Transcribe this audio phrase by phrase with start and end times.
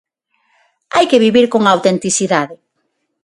[0.95, 2.55] Hai que vivir con autenticidade.